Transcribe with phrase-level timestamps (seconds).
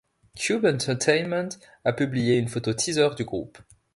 [0.35, 3.59] Cube Entertainment a publié une photo teaser du groupe.